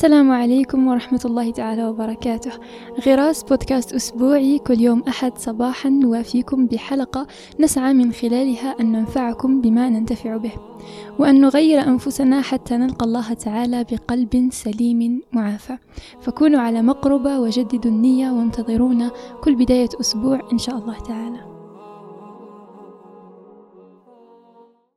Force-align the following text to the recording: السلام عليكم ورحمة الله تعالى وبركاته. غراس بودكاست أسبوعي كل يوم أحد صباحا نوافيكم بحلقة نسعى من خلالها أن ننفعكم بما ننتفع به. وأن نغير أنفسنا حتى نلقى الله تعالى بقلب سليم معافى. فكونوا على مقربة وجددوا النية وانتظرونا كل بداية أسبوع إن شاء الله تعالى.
السلام 0.00 0.30
عليكم 0.30 0.88
ورحمة 0.88 1.20
الله 1.24 1.50
تعالى 1.50 1.86
وبركاته. 1.88 2.50
غراس 3.06 3.42
بودكاست 3.42 3.92
أسبوعي 3.92 4.58
كل 4.58 4.80
يوم 4.80 5.02
أحد 5.08 5.38
صباحا 5.38 5.88
نوافيكم 5.88 6.66
بحلقة 6.66 7.26
نسعى 7.60 7.92
من 7.92 8.12
خلالها 8.12 8.80
أن 8.80 8.92
ننفعكم 8.92 9.60
بما 9.60 9.88
ننتفع 9.88 10.36
به. 10.36 10.52
وأن 11.18 11.40
نغير 11.40 11.80
أنفسنا 11.80 12.40
حتى 12.40 12.76
نلقى 12.76 13.04
الله 13.06 13.32
تعالى 13.32 13.84
بقلب 13.92 14.48
سليم 14.52 15.22
معافى. 15.32 15.76
فكونوا 16.20 16.60
على 16.60 16.82
مقربة 16.82 17.40
وجددوا 17.40 17.90
النية 17.90 18.30
وانتظرونا 18.30 19.10
كل 19.44 19.54
بداية 19.54 19.88
أسبوع 20.00 20.40
إن 20.52 20.58
شاء 20.58 20.76
الله 20.76 20.98
تعالى. 20.98 21.49